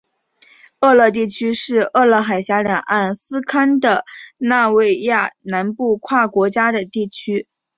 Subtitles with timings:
[0.79, 4.03] 厄勒地区是厄勒海峡两岸斯堪的
[4.39, 7.47] 纳维亚南部跨国家的地区。